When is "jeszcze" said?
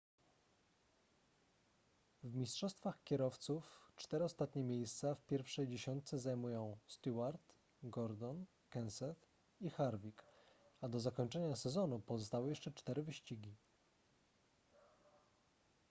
12.49-12.71